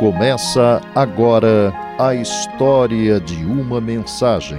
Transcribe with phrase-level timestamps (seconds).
[0.00, 4.58] Começa agora a história de uma mensagem.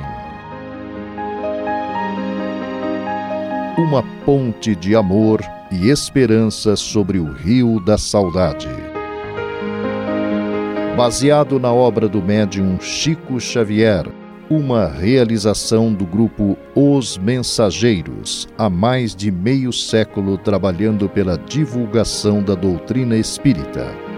[3.75, 5.41] Uma ponte de amor
[5.71, 8.69] e esperança sobre o rio da saudade.
[10.95, 14.05] Baseado na obra do médium Chico Xavier,
[14.47, 22.53] uma realização do grupo Os Mensageiros, há mais de meio século trabalhando pela divulgação da
[22.53, 24.10] doutrina espírita.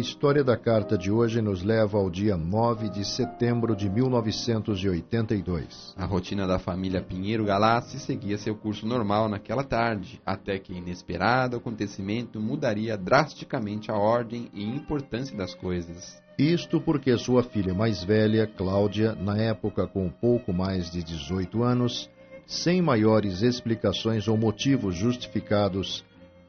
[0.00, 5.94] História da carta de hoje nos leva ao dia 9 de setembro de 1982.
[5.96, 11.58] A rotina da família Pinheiro Galassi seguia seu curso normal naquela tarde, até que inesperado
[11.58, 16.18] acontecimento mudaria drasticamente a ordem e importância das coisas.
[16.38, 22.08] Isto porque sua filha mais velha, Cláudia, na época com pouco mais de 18 anos,
[22.46, 26.02] sem maiores explicações ou motivos justificados,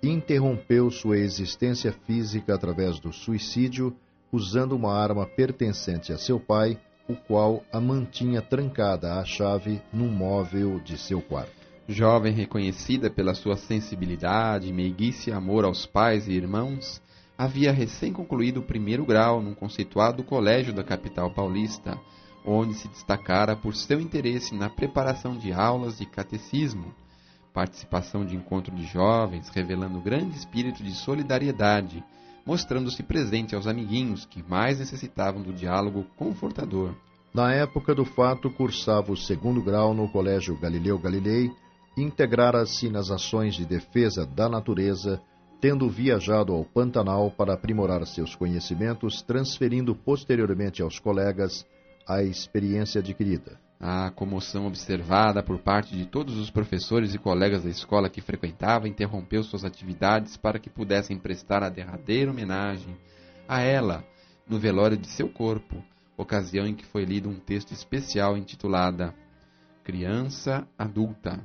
[0.03, 3.95] interrompeu sua existência física através do suicídio
[4.31, 10.07] usando uma arma pertencente a seu pai, o qual a mantinha trancada à chave num
[10.07, 11.51] móvel de seu quarto.
[11.87, 17.01] Jovem reconhecida pela sua sensibilidade, meiguice e amor aos pais e irmãos,
[17.37, 21.99] havia recém concluído o primeiro grau num conceituado colégio da capital paulista,
[22.45, 26.93] onde se destacara por seu interesse na preparação de aulas de catecismo,
[27.53, 32.03] participação de encontro de jovens, revelando grande espírito de solidariedade,
[32.45, 36.95] mostrando-se presente aos amiguinhos que mais necessitavam do diálogo confortador.
[37.33, 41.49] Na época do fato, cursava o segundo grau no Colégio Galileu Galilei,
[41.97, 45.21] integrara-se nas ações de defesa da natureza,
[45.61, 51.65] tendo viajado ao Pantanal para aprimorar seus conhecimentos, transferindo posteriormente aos colegas
[52.07, 53.59] a experiência adquirida.
[53.83, 58.87] A comoção observada por parte de todos os professores e colegas da escola que frequentava
[58.87, 62.95] interrompeu suas atividades para que pudessem prestar a derradeira homenagem
[63.47, 64.05] a ela
[64.47, 65.83] no velório de seu corpo,
[66.15, 69.11] ocasião em que foi lido um texto especial intitulado
[69.83, 71.39] Criança Adulta.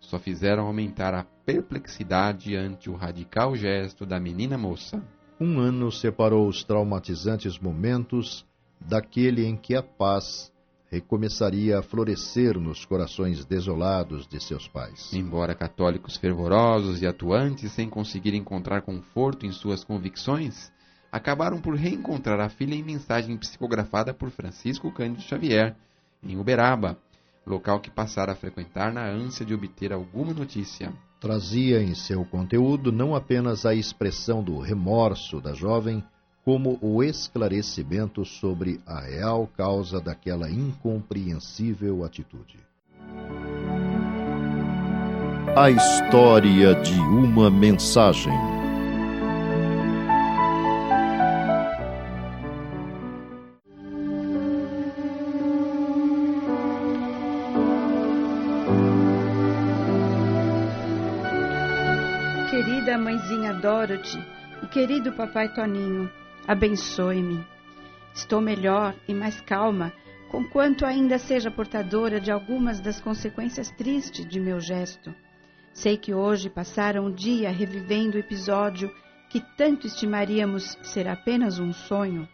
[0.00, 5.02] Só fizeram aumentar a perplexidade ante o radical gesto da menina moça.
[5.38, 8.46] Um ano separou os traumatizantes momentos
[8.80, 10.51] daquele em que a paz
[10.92, 15.10] recomeçaria a florescer nos corações desolados de seus pais.
[15.14, 20.70] Embora católicos fervorosos e atuantes, sem conseguir encontrar conforto em suas convicções,
[21.10, 25.74] acabaram por reencontrar a filha em mensagem psicografada por Francisco Cândido Xavier,
[26.22, 26.98] em Uberaba,
[27.46, 30.92] local que passara a frequentar na ânsia de obter alguma notícia.
[31.18, 36.04] Trazia em seu conteúdo não apenas a expressão do remorso da jovem,
[36.44, 42.58] como o esclarecimento sobre a real causa daquela incompreensível atitude.
[45.56, 48.32] A história de uma mensagem.
[62.50, 64.18] Querida mãezinha Dorothy
[64.62, 66.10] e querido papai Toninho,
[66.46, 67.46] Abençoe-me.
[68.12, 69.92] Estou melhor e mais calma,
[70.28, 75.14] conquanto ainda seja portadora de algumas das consequências tristes de meu gesto.
[75.72, 78.92] Sei que hoje passaram o dia revivendo o episódio
[79.30, 82.28] que tanto estimaríamos ser apenas um sonho.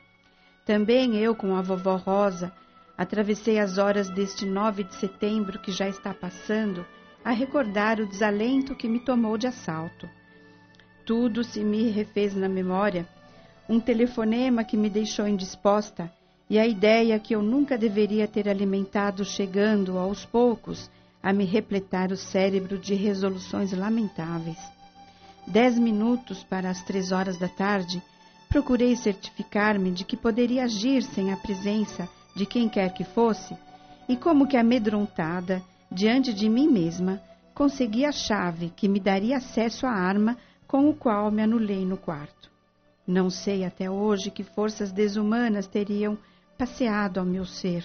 [0.64, 2.50] Também eu, com a vovó Rosa,
[2.96, 6.84] atravessei as horas deste 9 de setembro que já está passando
[7.22, 10.08] a recordar o desalento que me tomou de assalto.
[11.04, 13.06] Tudo se me refez na memória
[13.68, 16.10] um telefonema que me deixou indisposta
[16.48, 20.90] e a ideia que eu nunca deveria ter alimentado chegando aos poucos
[21.22, 24.58] a me repletar o cérebro de resoluções lamentáveis.
[25.46, 28.02] Dez minutos para as três horas da tarde,
[28.48, 33.54] procurei certificar-me de que poderia agir sem a presença de quem quer que fosse,
[34.08, 37.20] e como que amedrontada, diante de mim mesma,
[37.54, 40.36] consegui a chave que me daria acesso à arma
[40.66, 42.50] com o qual me anulei no quarto.
[43.08, 46.18] Não sei até hoje que forças desumanas teriam
[46.58, 47.82] passeado ao meu ser.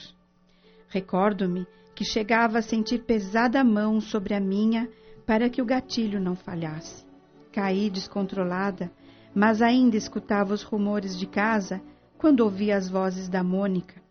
[0.90, 1.66] Recordo-me
[1.96, 4.90] que chegava a sentir pesada mão sobre a minha
[5.26, 7.06] para que o gatilho não falhasse.
[7.54, 8.92] Caí descontrolada,
[9.34, 11.82] mas ainda escutava os rumores de casa
[12.18, 14.04] quando ouvi as vozes da Mônica.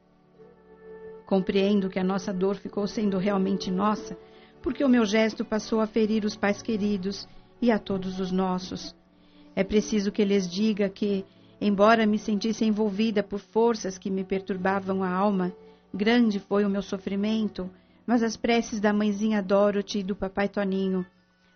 [1.27, 4.17] Compreendo que a nossa dor ficou sendo realmente nossa,
[4.63, 7.29] porque o meu gesto passou a ferir os pais queridos
[7.61, 8.95] e a todos os nossos,
[9.55, 11.25] é preciso que lhes diga que,
[11.61, 15.53] embora me sentisse envolvida por forças que me perturbavam a alma,
[15.95, 17.71] Grande foi o meu sofrimento,
[18.07, 21.05] mas as preces da mãezinha Dorothy e do papai Toninho,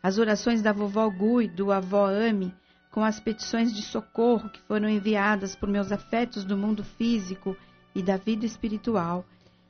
[0.03, 2.55] as orações da vovó Gu e do avó Ame,
[2.91, 7.57] com as petições de socorro que foram enviadas por meus afetos do mundo físico
[7.95, 9.25] e da vida espiritual,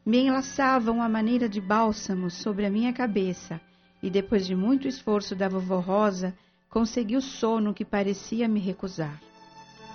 [0.05, 3.61] me enlaçavam à maneira de bálsamo sobre a minha cabeça,
[4.03, 6.35] e depois de muito esforço da vovó Rosa,
[6.71, 9.21] consegui o sono que parecia me recusar.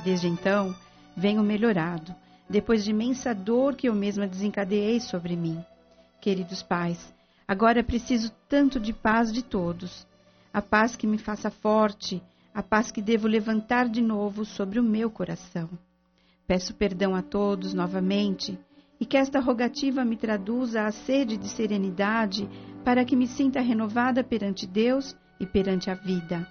[0.03, 0.75] Desde então,
[1.15, 2.15] venho melhorado,
[2.49, 5.63] depois de imensa dor que eu mesma desencadeei sobre mim.
[6.19, 7.13] Queridos pais,
[7.47, 10.07] agora preciso tanto de paz de todos,
[10.53, 12.21] a paz que me faça forte,
[12.53, 15.69] a paz que devo levantar de novo sobre o meu coração.
[16.45, 18.59] Peço perdão a todos novamente
[18.99, 22.47] e que esta rogativa me traduza a sede de serenidade
[22.83, 26.47] para que me sinta renovada perante Deus e perante a vida.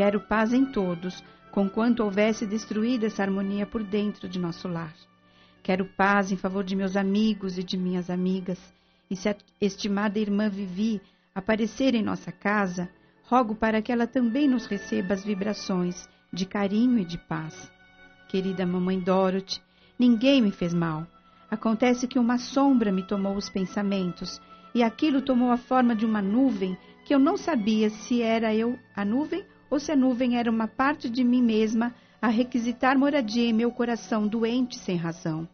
[0.00, 4.94] Quero paz em todos, conquanto houvesse destruído essa harmonia por dentro de nosso lar.
[5.62, 8.58] Quero paz em favor de meus amigos e de minhas amigas,
[9.10, 11.02] e se a estimada irmã Vivi
[11.34, 12.88] aparecer em nossa casa,
[13.24, 17.70] rogo para que ela também nos receba as vibrações de carinho e de paz.
[18.26, 19.60] Querida mamãe Dorothy,
[19.98, 21.06] ninguém me fez mal.
[21.50, 24.40] Acontece que uma sombra me tomou os pensamentos,
[24.74, 26.74] e aquilo tomou a forma de uma nuvem
[27.04, 30.66] que eu não sabia se era eu a nuvem ou se a nuvem era uma
[30.66, 35.48] parte de mim mesma a requisitar moradia em meu coração doente sem razão.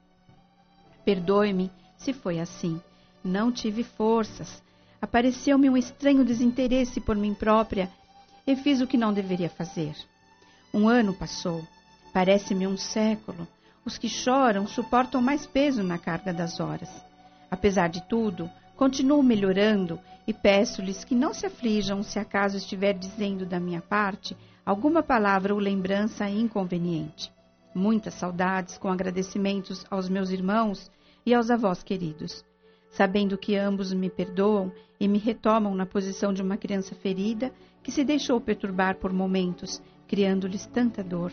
[1.04, 2.80] Perdoe-me se foi assim.
[3.22, 4.62] Não tive forças.
[5.00, 7.90] Apareceu-me um estranho desinteresse por mim própria
[8.46, 9.94] e fiz o que não deveria fazer.
[10.72, 11.66] Um ano passou.
[12.12, 13.46] Parece-me um século.
[13.84, 16.90] Os que choram suportam mais peso na carga das horas.
[17.50, 23.46] Apesar de tudo, continuo melhorando e peço-lhes que não se aflijam se acaso estiver dizendo
[23.46, 27.32] da minha parte alguma palavra ou lembrança inconveniente.
[27.74, 30.90] Muitas saudades com agradecimentos aos meus irmãos
[31.24, 32.44] e aos avós queridos.
[32.90, 37.52] Sabendo que ambos me perdoam e me retomam na posição de uma criança ferida
[37.82, 41.32] que se deixou perturbar por momentos, criando-lhes tanta dor,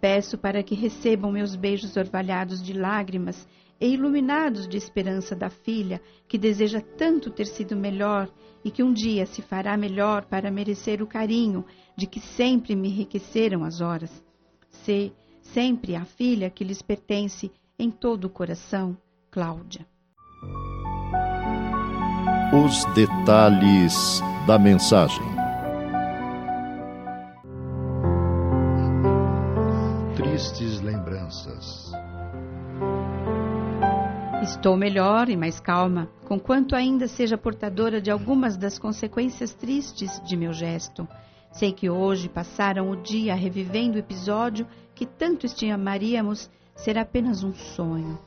[0.00, 3.46] peço para que recebam meus beijos orvalhados de lágrimas
[3.80, 8.28] e iluminados de esperança da filha que deseja tanto ter sido melhor
[8.64, 11.64] e que um dia se fará melhor para merecer o carinho
[11.96, 14.24] de que sempre me enriqueceram as horas.
[14.68, 18.96] Ser sempre a filha que lhes pertence em todo o coração,
[19.30, 19.86] Cláudia.
[22.52, 25.24] Os detalhes da mensagem.
[30.14, 31.92] Tristes lembranças.
[34.44, 40.36] Estou melhor e mais calma, conquanto ainda seja portadora de algumas das consequências tristes de
[40.36, 41.08] meu gesto.
[41.50, 47.54] Sei que hoje passaram o dia revivendo o episódio que tanto estimaríamos ser apenas um
[47.54, 48.18] sonho.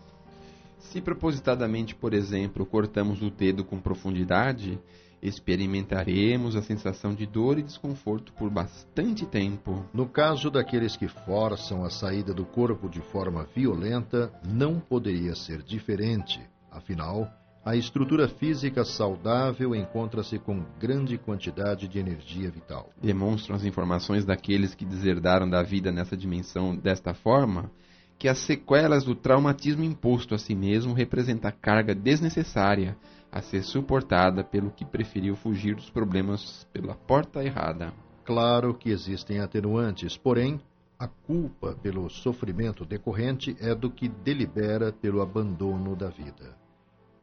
[0.79, 4.79] Se propositadamente, por exemplo, cortamos o dedo com profundidade,
[5.21, 9.85] experimentaremos a sensação de dor e desconforto por bastante tempo.
[9.93, 15.61] No caso daqueles que forçam a saída do corpo de forma violenta, não poderia ser
[15.63, 16.39] diferente.
[16.71, 17.31] Afinal,
[17.65, 22.89] a estrutura física saudável encontra-se com grande quantidade de energia vital.
[23.01, 27.69] Demonstram as informações daqueles que deserdaram da vida nessa dimensão desta forma
[28.17, 32.97] que as sequelas do traumatismo imposto a si mesmo representa carga desnecessária
[33.31, 37.93] a ser suportada pelo que preferiu fugir dos problemas pela porta errada.
[38.23, 40.59] Claro que existem atenuantes, porém,
[40.99, 46.57] a culpa pelo sofrimento decorrente é do que delibera pelo abandono da vida.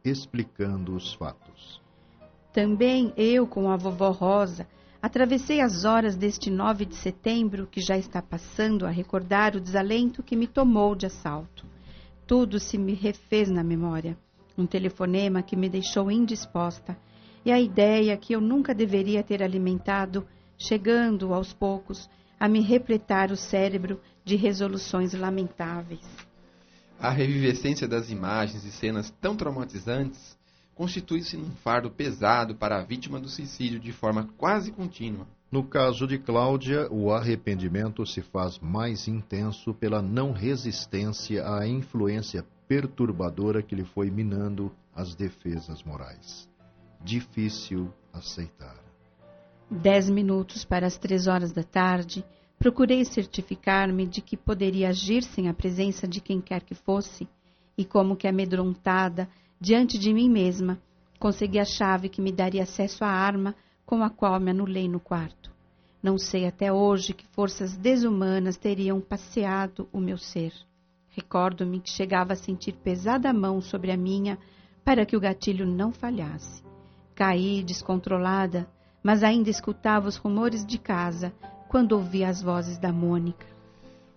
[0.03, 1.81] Explicando os fatos.
[2.53, 4.67] Também eu, com a vovó Rosa,
[5.01, 10.23] atravessei as horas deste 9 de setembro que já está passando a recordar o desalento
[10.23, 11.65] que me tomou de assalto.
[12.25, 14.17] Tudo se me refez na memória
[14.57, 16.97] um telefonema que me deixou indisposta
[17.45, 20.25] e a ideia que eu nunca deveria ter alimentado,
[20.57, 22.09] chegando aos poucos
[22.39, 26.05] a me repletar o cérebro de resoluções lamentáveis.
[26.99, 30.35] A revivescência das imagens e cenas tão traumatizantes
[30.73, 35.27] constitui-se num fardo pesado para a vítima do suicídio de forma quase contínua.
[35.51, 42.45] No caso de Cláudia, o arrependimento se faz mais intenso pela não resistência à influência
[42.67, 46.49] perturbadora que lhe foi minando as defesas morais.
[47.03, 48.75] Difícil aceitar.
[49.69, 52.23] Dez minutos para as três horas da tarde,
[52.57, 57.27] procurei certificar-me de que poderia agir sem a presença de quem quer que fosse,
[57.77, 59.27] e como que amedrontada,
[59.59, 60.79] diante de mim mesma,
[61.19, 63.55] consegui a chave que me daria acesso à arma
[63.85, 65.51] com a qual me anulei no quarto.
[66.01, 70.53] Não sei até hoje que forças desumanas teriam passeado o meu ser.
[71.15, 74.37] Recordo-me que chegava a sentir pesada mão sobre a minha
[74.83, 76.61] para que o gatilho não falhasse.
[77.15, 78.67] Caí descontrolada,
[79.01, 81.31] mas ainda escutava os rumores de casa
[81.69, 83.45] quando ouvi as vozes da Mônica.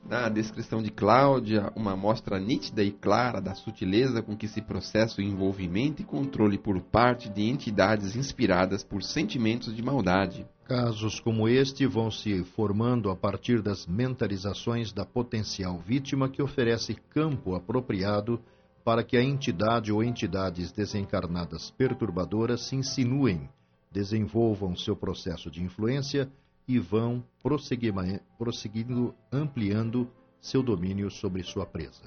[0.08, 5.20] Na descrição de Cláudia, uma amostra nítida e clara da sutileza com que se processa
[5.20, 10.46] o envolvimento e controle por parte de entidades inspiradas por sentimentos de maldade.
[10.68, 16.94] Casos como este vão se formando a partir das mentalizações da potencial vítima que oferece
[17.08, 18.38] campo apropriado
[18.84, 23.48] para que a entidade ou entidades desencarnadas perturbadoras se insinuem,
[23.90, 26.30] desenvolvam seu processo de influência
[26.68, 30.06] e vão prosseguindo ampliando
[30.38, 32.04] seu domínio sobre sua presa.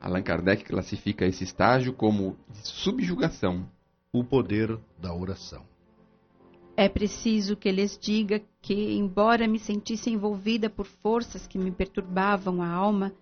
[0.00, 3.68] Allan Kardec classifica esse estágio como subjugação.
[4.10, 5.71] O poder da oração.
[6.74, 12.62] É preciso que lhes diga que, embora me sentisse envolvida por forças que me perturbavam
[12.62, 13.12] a alma,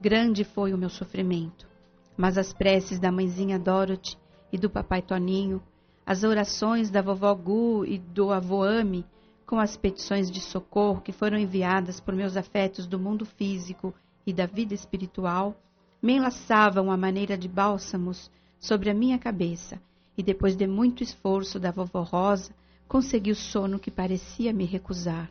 [0.00, 1.68] grande foi o meu sofrimento.
[2.16, 4.16] Mas as preces da mãezinha Dorothy
[4.50, 5.62] e do papai Toninho,
[6.06, 9.04] as orações da vovó Gu e do avô Ami,
[9.46, 13.94] com as petições de socorro que foram enviadas por meus afetos do mundo físico
[14.26, 15.54] e da vida espiritual,
[16.02, 19.80] me enlaçavam à maneira de bálsamos sobre a minha cabeça,
[20.16, 22.52] e depois de muito esforço da vovó Rosa,
[22.88, 25.30] consegui o sono que parecia me recusar.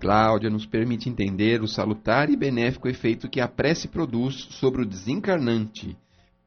[0.00, 4.86] Cláudia nos permite entender o salutar e benéfico efeito que a prece produz sobre o
[4.86, 5.96] desencarnante,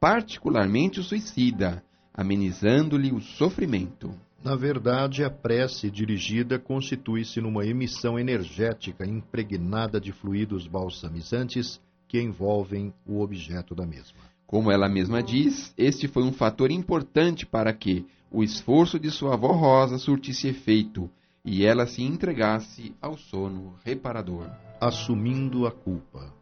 [0.00, 1.82] particularmente o suicida,
[2.14, 4.10] amenizando-lhe o sofrimento.
[4.42, 12.94] Na verdade, a prece dirigida constitui-se numa emissão energética impregnada de fluidos balsamizantes que envolvem
[13.04, 14.18] o objeto da mesma.
[14.46, 19.34] Como ela mesma diz, este foi um fator importante para que o esforço de sua
[19.34, 21.10] avó Rosa surtisse efeito
[21.44, 24.50] e ela se entregasse ao sono reparador.
[24.80, 26.32] Assumindo a culpa.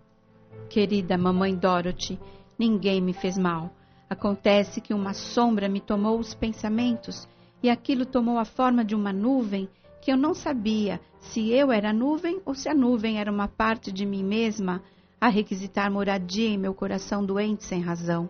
[0.69, 2.19] Querida mamãe Dorothy,
[2.59, 3.73] ninguém me fez mal.
[4.11, 7.27] Acontece que uma sombra me tomou os pensamentos
[7.63, 9.69] e aquilo tomou a forma de uma nuvem
[10.03, 13.91] que eu não sabia se eu era nuvem ou se a nuvem era uma parte
[13.91, 14.83] de mim mesma
[15.21, 18.29] a requisitar moradia em meu coração doente sem razão.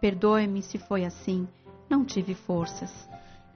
[0.00, 1.46] Perdoe-me se foi assim,
[1.88, 3.08] não tive forças.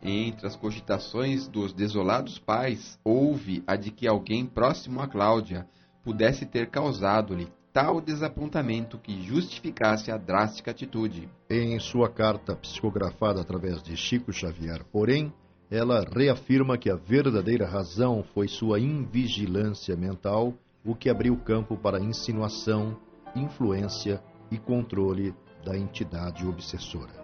[0.02, 5.66] Entre as cogitações dos desolados pais, houve a de que alguém próximo a Cláudia
[6.02, 11.28] pudesse ter causado-lhe tal desapontamento que justificasse a drástica atitude.
[11.48, 15.32] Em sua carta psicografada através de Chico Xavier, porém,
[15.70, 22.00] ela reafirma que a verdadeira razão foi sua invigilância mental, o que abriu campo para
[22.00, 22.96] insinuação,
[23.36, 24.20] influência
[24.50, 25.32] e controle
[25.64, 27.19] da entidade obsessora.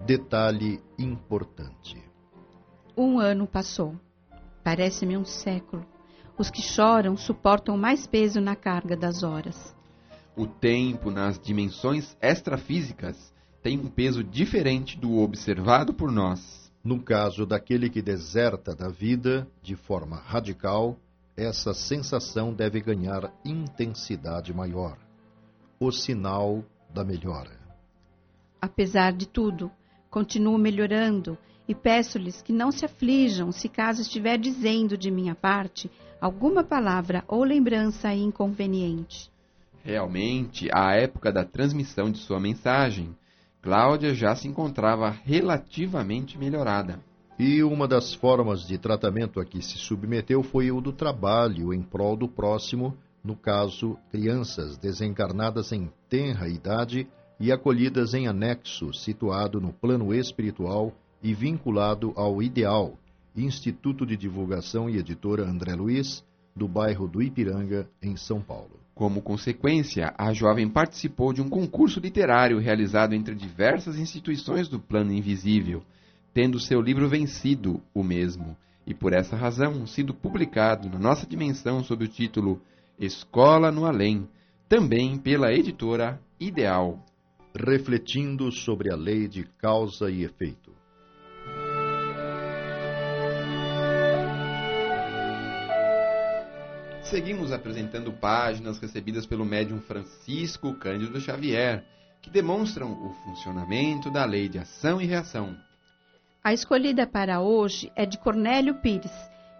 [0.00, 2.02] Detalhe importante:
[2.96, 3.94] Um ano passou.
[4.62, 5.84] Parece-me um século
[6.38, 9.74] os que choram suportam mais peso na carga das horas.
[10.36, 16.72] O tempo nas dimensões extrafísicas tem um peso diferente do observado por nós.
[16.84, 20.96] No caso daquele que deserta da vida de forma radical,
[21.36, 24.96] essa sensação deve ganhar intensidade maior
[25.80, 27.58] o sinal da melhora.
[28.60, 29.70] Apesar de tudo,
[30.18, 35.88] continuo melhorando e peço-lhes que não se aflijam se caso estiver dizendo de minha parte
[36.20, 39.30] alguma palavra ou lembrança inconveniente.
[39.84, 43.14] Realmente, à época da transmissão de sua mensagem,
[43.62, 46.98] Cláudia já se encontrava relativamente melhorada.
[47.38, 51.80] E uma das formas de tratamento a que se submeteu foi o do trabalho em
[51.80, 57.06] prol do próximo, no caso, crianças desencarnadas em tenra idade
[57.40, 60.92] e acolhidas em anexo situado no plano espiritual
[61.22, 62.98] e vinculado ao Ideal,
[63.36, 68.80] Instituto de Divulgação e Editora André Luiz, do bairro do Ipiranga, em São Paulo.
[68.94, 75.12] Como consequência, a jovem participou de um concurso literário realizado entre diversas instituições do plano
[75.12, 75.84] invisível,
[76.34, 81.84] tendo seu livro vencido o mesmo, e por essa razão sido publicado na nossa dimensão
[81.84, 82.60] sob o título
[82.98, 84.26] Escola no Além,
[84.68, 86.98] também pela editora Ideal.
[87.60, 90.72] Refletindo sobre a lei de causa e efeito.
[97.02, 101.84] Seguimos apresentando páginas recebidas pelo médium Francisco Cândido Xavier,
[102.22, 105.56] que demonstram o funcionamento da lei de ação e reação.
[106.44, 109.12] A escolhida para hoje é de Cornélio Pires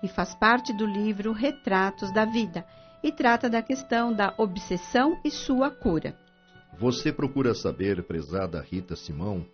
[0.05, 2.65] e faz parte do livro Retratos da Vida
[3.03, 6.28] e trata da questão da obsessão e sua cura.
[6.77, 9.47] Você procura saber, prezada Rita Simão,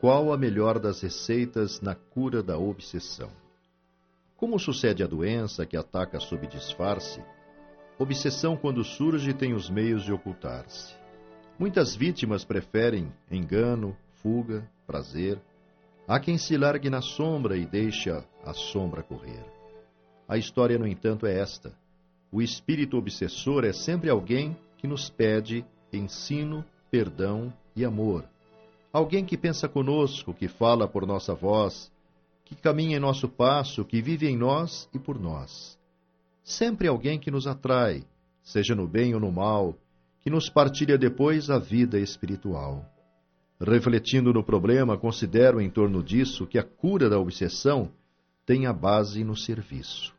[0.00, 3.30] qual a melhor das receitas na cura da obsessão?
[4.36, 7.22] Como sucede a doença que ataca sob disfarce,
[7.98, 10.94] obsessão, quando surge, tem os meios de ocultar-se.
[11.58, 15.40] Muitas vítimas preferem engano, fuga, prazer.
[16.06, 19.44] Há quem se largue na sombra e deixe a sombra correr.
[20.28, 21.72] A história, no entanto, é esta.
[22.32, 25.64] O espírito obsessor é sempre alguém que nos pede
[25.96, 28.24] ensino, perdão e amor.
[28.92, 31.90] Alguém que pensa conosco, que fala por nossa voz,
[32.44, 35.78] que caminha em nosso passo, que vive em nós e por nós.
[36.42, 38.04] Sempre alguém que nos atrai,
[38.42, 39.74] seja no bem ou no mal,
[40.20, 42.84] que nos partilha depois a vida espiritual.
[43.60, 47.90] Refletindo no problema, considero em torno disso que a cura da obsessão
[48.44, 50.14] tem a base no serviço.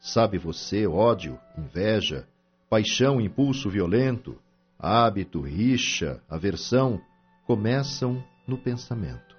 [0.00, 2.26] Sabe você, ódio, inveja,
[2.68, 4.36] paixão, impulso violento,
[4.82, 7.00] hábito, rixa, aversão,
[7.46, 9.36] começam no pensamento.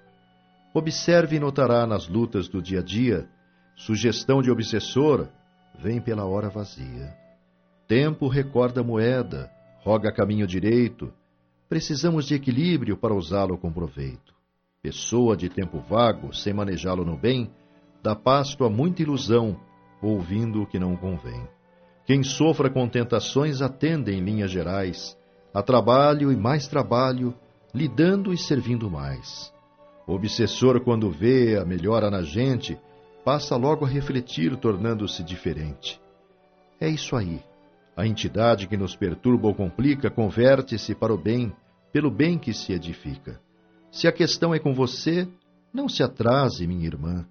[0.72, 3.28] Observe e notará nas lutas do dia a dia,
[3.76, 5.28] sugestão de obsessor
[5.78, 7.14] vem pela hora vazia.
[7.86, 9.50] Tempo recorda moeda,
[9.82, 11.12] roga caminho direito,
[11.68, 14.32] precisamos de equilíbrio para usá-lo com proveito.
[14.82, 17.50] Pessoa de tempo vago, sem manejá-lo no bem,
[18.02, 19.60] dá pasto a muita ilusão,
[20.00, 21.46] ouvindo o que não convém.
[22.06, 25.16] Quem sofra com tentações atende em linhas gerais,
[25.54, 27.32] a trabalho e mais trabalho,
[27.72, 29.54] lidando e servindo mais.
[30.04, 32.76] O obsessor, quando vê a melhora na gente,
[33.24, 36.00] passa logo a refletir, tornando-se diferente.
[36.80, 37.40] É isso aí.
[37.96, 41.54] A entidade que nos perturba ou complica converte-se para o bem,
[41.92, 43.40] pelo bem que se edifica.
[43.92, 45.28] Se a questão é com você,
[45.72, 47.24] não se atrase, minha irmã.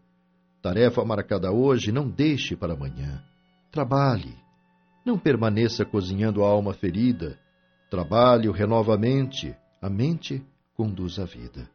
[0.62, 3.22] Tarefa marcada hoje, não deixe para amanhã.
[3.70, 4.34] Trabalhe.
[5.06, 7.38] Não permaneça cozinhando a alma ferida.
[7.94, 9.56] Trabalhe, renova a mente.
[9.80, 11.70] A mente conduz a vida.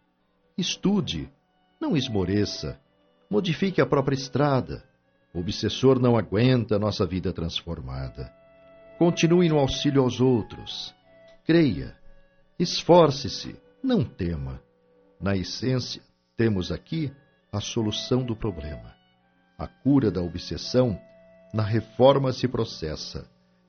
[0.56, 1.30] Estude.
[1.80, 2.76] Não esmoreça.
[3.30, 4.82] Modifique a própria estrada.
[5.32, 8.34] O obsessor não aguenta nossa vida transformada.
[8.98, 10.92] Continue no auxílio aos outros.
[11.46, 11.96] Creia.
[12.58, 13.54] Esforce-se.
[13.80, 14.60] Não tema.
[15.20, 16.02] Na essência,
[16.36, 17.12] temos aqui
[17.52, 18.92] a solução do problema.
[19.56, 21.00] A cura da obsessão
[21.54, 23.24] na reforma se processa,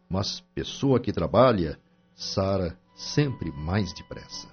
[0.10, 1.78] mas pessoa que trabalha
[2.20, 4.50] sara sempre mais depressa.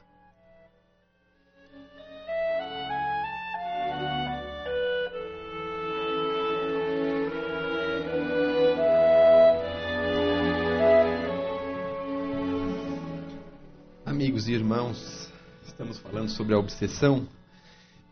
[14.04, 15.28] Amigos e irmãos,
[15.66, 17.28] estamos falando sobre a obsessão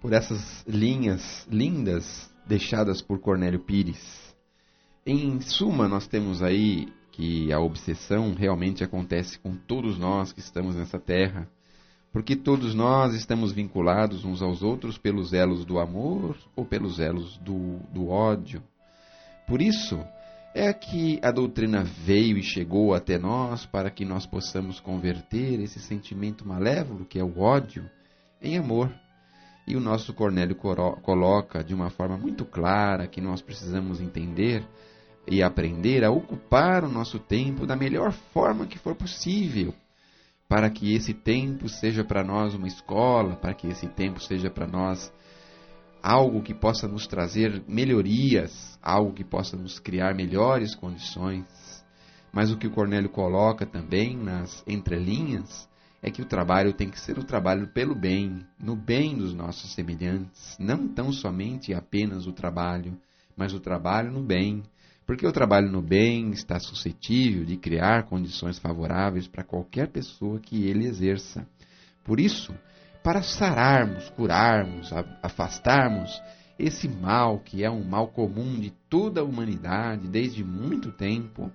[0.01, 4.35] por essas linhas lindas deixadas por Cornélio Pires.
[5.07, 10.75] Em suma, nós temos aí que a obsessão realmente acontece com todos nós que estamos
[10.75, 11.49] nessa terra,
[12.13, 17.39] porque todos nós estamos vinculados uns aos outros pelos elos do amor ou pelos elos
[17.39, 18.61] do, do ódio.
[19.47, 20.05] Por isso,
[20.55, 25.79] é que a doutrina veio e chegou até nós para que nós possamos converter esse
[25.79, 27.89] sentimento malévolo, que é o ódio,
[28.43, 28.93] em amor.
[29.69, 34.65] E o nosso Cornélio coloca de uma forma muito clara que nós precisamos entender
[35.27, 39.75] e aprender a ocupar o nosso tempo da melhor forma que for possível,
[40.49, 44.67] para que esse tempo seja para nós uma escola, para que esse tempo seja para
[44.67, 45.13] nós
[46.03, 51.47] algo que possa nos trazer melhorias, algo que possa nos criar melhores condições.
[52.31, 55.67] Mas o que o Cornélio coloca também nas entrelinhas
[56.03, 59.73] é que o trabalho tem que ser o trabalho pelo bem, no bem dos nossos
[59.73, 63.01] semelhantes, não tão somente e apenas o trabalho,
[63.35, 64.63] mas o trabalho no bem,
[65.07, 70.67] porque o trabalho no bem está suscetível de criar condições favoráveis para qualquer pessoa que
[70.67, 71.47] ele exerça.
[72.03, 72.55] Por isso,
[73.03, 74.91] para sararmos, curarmos,
[75.23, 76.11] afastarmos
[76.59, 81.51] esse mal que é um mal comum de toda a humanidade desde muito tempo,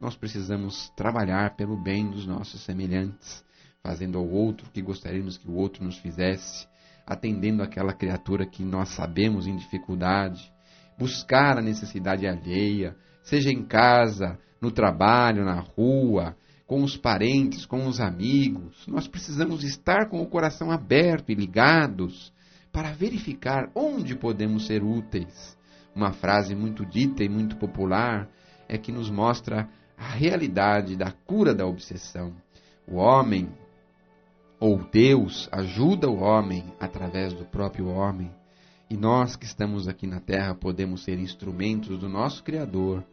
[0.00, 3.44] nós precisamos trabalhar pelo bem dos nossos semelhantes
[3.86, 6.66] fazendo ao outro o que gostaríamos que o outro nos fizesse,
[7.06, 10.52] atendendo aquela criatura que nós sabemos em dificuldade,
[10.98, 17.86] buscar a necessidade alheia, seja em casa, no trabalho, na rua, com os parentes, com
[17.86, 18.86] os amigos.
[18.86, 22.32] Nós precisamos estar com o coração aberto e ligados
[22.72, 25.56] para verificar onde podemos ser úteis.
[25.94, 28.28] Uma frase muito dita e muito popular
[28.68, 32.34] é que nos mostra a realidade da cura da obsessão.
[32.86, 33.48] O homem
[34.60, 38.30] ou Deus ajuda o homem através do próprio homem,
[38.88, 43.04] e nós que estamos aqui na terra podemos ser instrumentos do nosso Criador,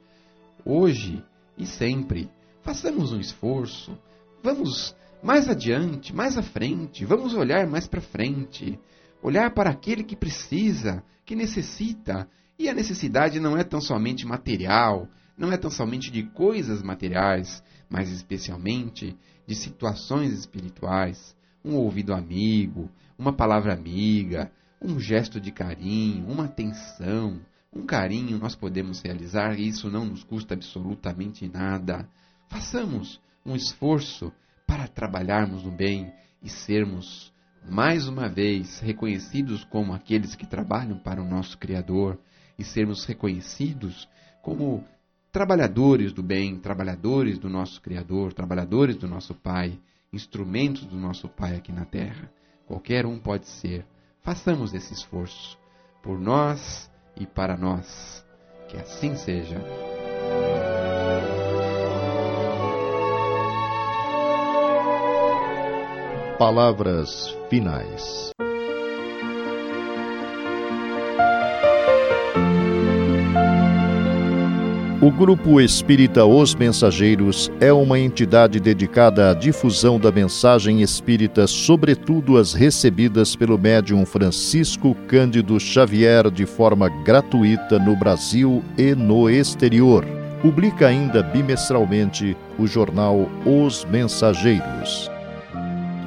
[0.63, 1.23] hoje
[1.57, 2.29] e sempre.
[2.61, 3.97] Façamos um esforço,
[4.43, 8.79] vamos mais adiante, mais à frente, vamos olhar mais para frente,
[9.21, 15.07] olhar para aquele que precisa, que necessita, e a necessidade não é tão somente material,
[15.37, 21.35] não é tão somente de coisas materiais, mas especialmente de situações espirituais.
[21.65, 24.51] um ouvido amigo, uma palavra amiga,
[24.83, 27.39] um gesto de carinho, uma atenção,
[27.73, 32.07] um carinho nós podemos realizar e isso não nos custa absolutamente nada.
[32.49, 34.31] Façamos um esforço
[34.67, 37.33] para trabalharmos no bem e sermos,
[37.67, 42.19] mais uma vez, reconhecidos como aqueles que trabalham para o nosso Criador
[42.59, 44.07] e sermos reconhecidos
[44.41, 44.83] como
[45.31, 49.79] trabalhadores do bem, trabalhadores do nosso Criador, trabalhadores do nosso Pai,
[50.11, 52.29] instrumentos do nosso Pai aqui na terra.
[52.67, 53.85] Qualquer um pode ser.
[54.23, 55.57] Façamos esse esforço
[56.01, 58.25] por nós e para nós.
[58.69, 59.59] Que assim seja.
[66.39, 68.31] Palavras finais.
[75.03, 82.37] O Grupo Espírita Os Mensageiros é uma entidade dedicada à difusão da mensagem espírita, sobretudo
[82.37, 90.05] as recebidas pelo médium Francisco Cândido Xavier de forma gratuita no Brasil e no exterior.
[90.41, 95.11] Publica ainda bimestralmente o jornal Os Mensageiros.